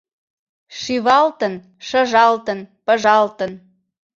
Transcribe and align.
Шивалтын— 0.79 1.53
шыжалтын, 1.87 2.59
пыжалтын. 2.85 3.51